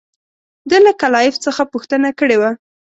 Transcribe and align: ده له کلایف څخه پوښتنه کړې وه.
ده 0.69 0.77
له 0.85 0.91
کلایف 1.01 1.35
څخه 1.45 1.63
پوښتنه 1.73 2.09
کړې 2.19 2.37
وه. 2.41 2.51